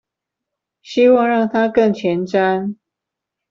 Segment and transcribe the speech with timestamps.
[0.81, 2.73] 希望讓他更前瞻